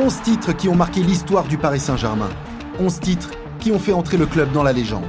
11 0.00 0.22
titres 0.22 0.52
qui 0.52 0.68
ont 0.68 0.76
marqué 0.76 1.02
l'histoire 1.02 1.48
du 1.48 1.58
Paris 1.58 1.80
Saint-Germain. 1.80 2.28
11 2.78 3.00
titres 3.00 3.30
qui 3.58 3.72
ont 3.72 3.80
fait 3.80 3.92
entrer 3.92 4.16
le 4.16 4.26
club 4.26 4.52
dans 4.52 4.62
la 4.62 4.72
légende. 4.72 5.02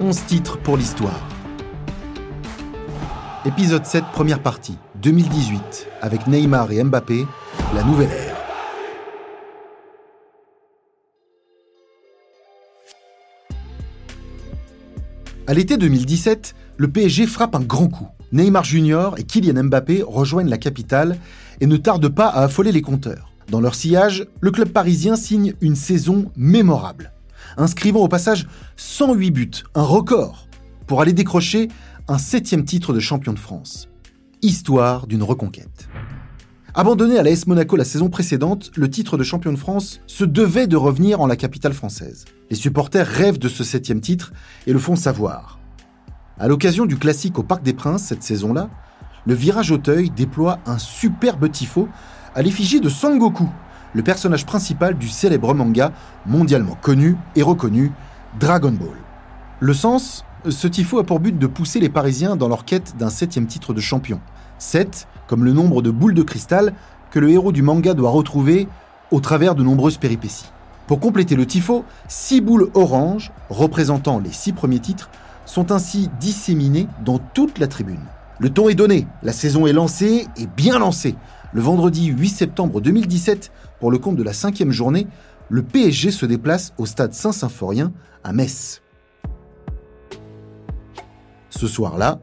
11 0.00 0.24
titres 0.26 0.58
pour 0.58 0.76
l'histoire. 0.76 1.20
Épisode 3.44 3.86
7, 3.86 4.02
première 4.12 4.42
partie, 4.42 4.76
2018, 5.00 5.86
avec 6.02 6.26
Neymar 6.26 6.72
et 6.72 6.82
Mbappé, 6.82 7.24
la 7.72 7.84
nouvelle 7.84 8.10
ère. 8.10 8.36
À 15.46 15.54
l'été 15.54 15.76
2017, 15.76 16.56
le 16.78 16.88
PSG 16.88 17.28
frappe 17.28 17.54
un 17.54 17.60
grand 17.60 17.86
coup. 17.86 18.08
Neymar 18.32 18.64
Junior 18.64 19.16
et 19.18 19.22
Kylian 19.22 19.62
Mbappé 19.62 20.02
rejoignent 20.04 20.50
la 20.50 20.58
capitale 20.58 21.16
et 21.60 21.66
ne 21.66 21.76
tardent 21.76 22.08
pas 22.08 22.26
à 22.26 22.42
affoler 22.42 22.72
les 22.72 22.82
compteurs. 22.82 23.35
Dans 23.50 23.60
leur 23.60 23.74
sillage, 23.76 24.26
le 24.40 24.50
club 24.50 24.70
parisien 24.70 25.14
signe 25.14 25.54
une 25.60 25.76
saison 25.76 26.32
mémorable, 26.36 27.12
inscrivant 27.56 28.00
au 28.00 28.08
passage 28.08 28.48
108 28.76 29.30
buts, 29.30 29.50
un 29.74 29.82
record, 29.82 30.48
pour 30.86 31.00
aller 31.00 31.12
décrocher 31.12 31.68
un 32.08 32.18
septième 32.18 32.64
titre 32.64 32.92
de 32.92 33.00
champion 33.00 33.32
de 33.32 33.38
France. 33.38 33.88
Histoire 34.42 35.06
d'une 35.06 35.22
reconquête. 35.22 35.88
Abandonné 36.74 37.18
à 37.18 37.22
l'AS 37.22 37.46
Monaco 37.46 37.76
la 37.76 37.84
saison 37.84 38.10
précédente, 38.10 38.70
le 38.76 38.90
titre 38.90 39.16
de 39.16 39.22
champion 39.22 39.52
de 39.52 39.58
France 39.58 40.00
se 40.06 40.24
devait 40.24 40.66
de 40.66 40.76
revenir 40.76 41.20
en 41.20 41.26
la 41.26 41.36
capitale 41.36 41.72
française. 41.72 42.26
Les 42.50 42.56
supporters 42.56 43.06
rêvent 43.06 43.38
de 43.38 43.48
ce 43.48 43.64
septième 43.64 44.00
titre 44.00 44.32
et 44.66 44.72
le 44.72 44.78
font 44.78 44.96
savoir. 44.96 45.58
À 46.38 46.48
l'occasion 46.48 46.84
du 46.84 46.98
classique 46.98 47.38
au 47.38 47.42
Parc 47.42 47.62
des 47.62 47.72
Princes 47.72 48.04
cette 48.04 48.22
saison-là, 48.22 48.68
le 49.24 49.34
Virage 49.34 49.70
Auteuil 49.70 50.10
déploie 50.10 50.58
un 50.66 50.78
superbe 50.78 51.50
tifo 51.50 51.88
à 52.36 52.42
l'effigie 52.42 52.82
de 52.82 52.90
Sangoku, 52.90 53.48
le 53.94 54.02
personnage 54.02 54.44
principal 54.44 54.98
du 54.98 55.08
célèbre 55.08 55.54
manga 55.54 55.92
mondialement 56.26 56.76
connu 56.82 57.16
et 57.34 57.42
reconnu 57.42 57.92
Dragon 58.38 58.72
Ball. 58.72 58.98
Le 59.58 59.72
sens, 59.72 60.22
ce 60.46 60.68
tifo 60.68 60.98
a 60.98 61.04
pour 61.04 61.18
but 61.18 61.38
de 61.38 61.46
pousser 61.46 61.80
les 61.80 61.88
Parisiens 61.88 62.36
dans 62.36 62.48
leur 62.48 62.66
quête 62.66 62.94
d'un 62.98 63.08
septième 63.08 63.46
titre 63.46 63.72
de 63.72 63.80
champion. 63.80 64.20
7, 64.58 65.08
comme 65.26 65.44
le 65.44 65.54
nombre 65.54 65.80
de 65.80 65.90
boules 65.90 66.12
de 66.12 66.22
cristal 66.22 66.74
que 67.10 67.18
le 67.18 67.30
héros 67.30 67.52
du 67.52 67.62
manga 67.62 67.94
doit 67.94 68.10
retrouver 68.10 68.68
au 69.10 69.20
travers 69.20 69.54
de 69.54 69.62
nombreuses 69.62 69.96
péripéties. 69.96 70.50
Pour 70.86 71.00
compléter 71.00 71.36
le 71.36 71.46
tifo, 71.46 71.86
six 72.06 72.42
boules 72.42 72.68
oranges, 72.74 73.32
représentant 73.48 74.18
les 74.18 74.32
six 74.32 74.52
premiers 74.52 74.80
titres, 74.80 75.08
sont 75.46 75.72
ainsi 75.72 76.10
disséminées 76.20 76.86
dans 77.02 77.18
toute 77.18 77.58
la 77.58 77.66
tribune. 77.66 78.04
Le 78.38 78.50
ton 78.50 78.68
est 78.68 78.74
donné, 78.74 79.06
la 79.22 79.32
saison 79.32 79.66
est 79.66 79.72
lancée 79.72 80.26
et 80.36 80.46
bien 80.46 80.78
lancée. 80.78 81.14
Le 81.54 81.62
vendredi 81.62 82.06
8 82.06 82.28
septembre 82.28 82.82
2017, 82.82 83.50
pour 83.80 83.90
le 83.90 83.96
compte 83.96 84.16
de 84.16 84.22
la 84.22 84.34
cinquième 84.34 84.72
journée, 84.72 85.06
le 85.48 85.62
PSG 85.62 86.10
se 86.10 86.26
déplace 86.26 86.74
au 86.76 86.84
stade 86.84 87.14
Saint-Symphorien 87.14 87.92
à 88.24 88.34
Metz. 88.34 88.82
Ce 91.48 91.66
soir-là, 91.66 92.20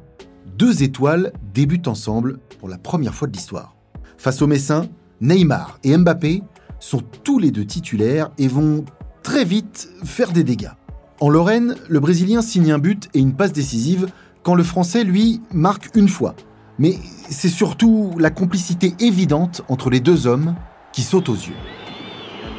deux 0.56 0.84
étoiles 0.84 1.34
débutent 1.52 1.88
ensemble 1.88 2.38
pour 2.60 2.70
la 2.70 2.78
première 2.78 3.16
fois 3.16 3.28
de 3.28 3.34
l'histoire. 3.34 3.76
Face 4.18 4.44
aux 4.44 4.48
Messins, 4.48 4.86
Neymar 5.20 5.80
et 5.84 5.98
Mbappé 5.98 6.44
sont 6.80 7.02
tous 7.24 7.40
les 7.40 7.50
deux 7.50 7.66
titulaires 7.66 8.30
et 8.38 8.48
vont 8.48 8.86
très 9.24 9.46
vite 9.46 9.90
faire 10.04 10.32
des 10.32 10.44
dégâts. 10.44 10.74
En 11.20 11.30
Lorraine, 11.30 11.76
le 11.90 12.00
Brésilien 12.00 12.44
signe 12.44 12.72
un 12.72 12.78
but 12.78 13.10
et 13.16 13.20
une 13.20 13.34
passe 13.34 13.54
décisive 13.54 14.08
quand 14.44 14.56
le 14.56 14.64
Français, 14.64 15.04
lui, 15.04 15.42
marque 15.52 15.90
une 15.96 16.10
fois. 16.10 16.36
Mais 16.78 16.96
c'est 17.30 17.50
surtout 17.50 18.12
la 18.20 18.30
complicité 18.30 18.94
évidente 19.00 19.62
entre 19.70 19.90
les 19.90 20.02
deux 20.02 20.28
hommes 20.28 20.56
qui 20.92 21.02
saute 21.02 21.30
aux 21.30 21.36
yeux. 21.36 21.56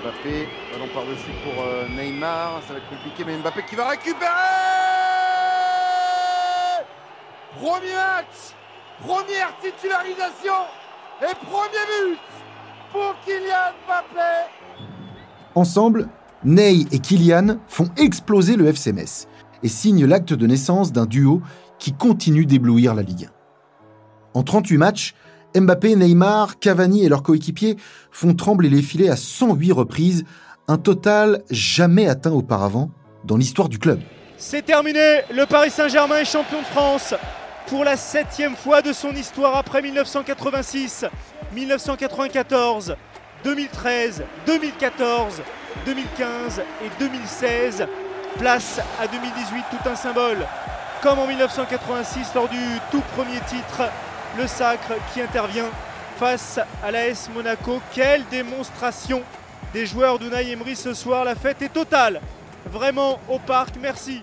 Mbappé, 0.02 0.48
ballon 0.72 0.88
par-dessus 0.92 1.30
pour 1.44 1.62
euh, 1.62 1.86
Neymar, 1.96 2.60
ça 2.66 2.72
va 2.72 2.78
être 2.78 2.88
compliqué, 2.88 3.24
mais 3.26 3.36
Mbappé 3.38 3.62
qui 3.68 3.76
va 3.76 3.88
récupérer! 3.88 4.30
Premier 7.60 7.94
match, 7.94 8.54
première 9.00 9.54
titularisation! 9.62 10.64
Et 11.22 11.34
premier 11.44 11.84
but 12.08 12.18
pour 12.92 13.14
Kylian 13.24 13.72
Mbappé! 13.86 14.50
Ensemble, 15.54 16.08
Ney 16.44 16.86
et 16.92 16.98
Kylian 16.98 17.58
font 17.68 17.88
exploser 17.96 18.56
le 18.56 18.66
FC 18.66 18.92
Metz 18.92 19.28
et 19.62 19.68
signent 19.68 20.06
l'acte 20.06 20.34
de 20.34 20.46
naissance 20.46 20.92
d'un 20.92 21.06
duo 21.06 21.40
qui 21.78 21.92
continue 21.92 22.46
d'éblouir 22.46 22.94
la 22.94 23.02
Ligue 23.02 23.26
1. 23.26 24.38
En 24.38 24.42
38 24.42 24.78
matchs, 24.78 25.14
Mbappé, 25.54 25.94
Neymar, 25.94 26.58
Cavani 26.58 27.04
et 27.04 27.08
leurs 27.08 27.22
coéquipiers 27.22 27.76
font 28.10 28.34
trembler 28.34 28.68
les 28.68 28.82
filets 28.82 29.08
à 29.08 29.16
108 29.16 29.72
reprises, 29.72 30.24
un 30.66 30.78
total 30.78 31.42
jamais 31.50 32.08
atteint 32.08 32.32
auparavant 32.32 32.90
dans 33.24 33.36
l'histoire 33.36 33.68
du 33.68 33.78
club. 33.78 34.00
C'est 34.36 34.62
terminé, 34.62 35.20
le 35.32 35.46
Paris 35.46 35.70
Saint-Germain 35.70 36.16
est 36.16 36.24
champion 36.24 36.60
de 36.60 36.66
France 36.66 37.14
pour 37.68 37.84
la 37.84 37.96
septième 37.96 38.56
fois 38.56 38.82
de 38.82 38.92
son 38.92 39.12
histoire 39.12 39.56
après 39.56 39.80
1986, 39.80 41.06
1994, 41.54 42.96
2013, 43.44 44.22
2014, 44.46 45.42
2015 45.86 46.62
et 46.84 46.90
2016. 46.98 47.86
Place 48.38 48.80
à 49.00 49.06
2018, 49.06 49.64
tout 49.70 49.88
un 49.88 49.94
symbole. 49.94 50.38
Comme 51.04 51.18
en 51.18 51.26
1986 51.26 52.32
lors 52.34 52.48
du 52.48 52.56
tout 52.90 53.02
premier 53.14 53.38
titre, 53.46 53.82
le 54.38 54.46
Sacre 54.46 54.94
qui 55.12 55.20
intervient 55.20 55.68
face 56.16 56.58
à 56.82 56.90
l'AS 56.90 57.28
Monaco. 57.34 57.78
Quelle 57.92 58.22
démonstration 58.30 59.20
des 59.74 59.84
joueurs 59.84 60.18
d'Unai 60.18 60.50
Emery 60.50 60.74
ce 60.74 60.94
soir. 60.94 61.26
La 61.26 61.34
fête 61.34 61.60
est 61.60 61.74
totale. 61.74 62.22
Vraiment 62.72 63.18
au 63.28 63.38
parc. 63.38 63.74
Merci. 63.82 64.22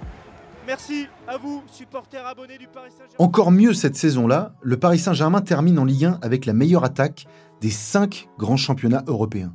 Merci 0.66 1.06
à 1.28 1.38
vous, 1.38 1.62
supporters 1.72 2.26
abonnés 2.26 2.58
du 2.58 2.66
Paris 2.66 2.90
Saint-Germain. 2.90 3.16
Encore 3.20 3.52
mieux 3.52 3.76
cette 3.76 3.96
saison-là, 3.96 4.54
le 4.64 4.78
Paris 4.78 4.98
Saint-Germain 4.98 5.42
termine 5.42 5.78
en 5.78 5.86
Ligue 5.86 6.06
1 6.06 6.18
avec 6.24 6.48
la 6.48 6.54
meilleure 6.54 6.84
attaque 6.84 7.28
des 7.62 7.70
cinq 7.70 8.28
grands 8.40 8.58
championnats 8.58 9.04
européens, 9.06 9.54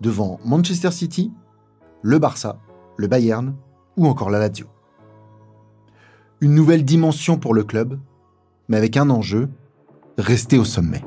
devant 0.00 0.40
Manchester 0.44 0.90
City, 0.90 1.32
le 2.02 2.18
Barça, 2.18 2.58
le 2.96 3.06
Bayern 3.06 3.54
ou 3.96 4.08
encore 4.08 4.30
la 4.30 4.40
Lazio. 4.40 4.66
Une 6.44 6.54
nouvelle 6.54 6.84
dimension 6.84 7.38
pour 7.38 7.54
le 7.54 7.64
club, 7.64 7.98
mais 8.68 8.76
avec 8.76 8.98
un 8.98 9.08
enjeu, 9.08 9.48
rester 10.18 10.58
au 10.58 10.64
sommet. 10.66 11.02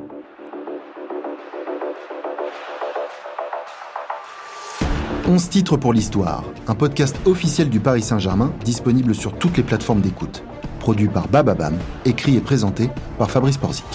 «11 5.28 5.50
titres 5.50 5.78
pour 5.78 5.94
l'histoire, 5.94 6.44
un 6.66 6.74
podcast 6.74 7.16
officiel 7.26 7.70
du 7.70 7.80
Paris 7.80 8.02
Saint-Germain 8.02 8.52
disponible 8.66 9.14
sur 9.14 9.38
toutes 9.38 9.58
les 9.58 9.64
plateformes 9.64 10.02
d'écoute. 10.02 10.44
Produit 10.80 11.08
par 11.08 11.28
Bababam, 11.28 11.78
écrit 12.06 12.36
et 12.36 12.42
présenté 12.42 12.90
par 13.20 13.30
Fabrice 13.30 13.58
Porzic. 13.58 13.86